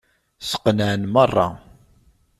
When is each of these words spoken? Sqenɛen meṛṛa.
Sqenɛen 0.49 1.01
meṛṛa. 1.13 1.47